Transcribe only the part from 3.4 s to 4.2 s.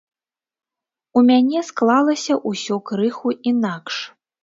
інакш.